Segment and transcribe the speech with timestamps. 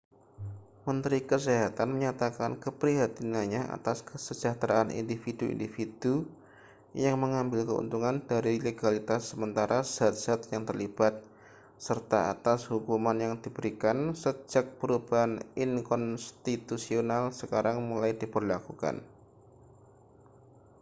[0.89, 6.15] menteri kesehatan menyatakan keprihatinannya atas kesejahteraan individu-individu
[7.03, 11.15] yang mengambil keuntungan dari legalitas sementara zat-zat yang terlibat
[11.85, 15.33] serta atas hukuman yang diberikan sejak perubahan
[15.65, 18.95] inkonstitusional sekarang mulai diberlakukan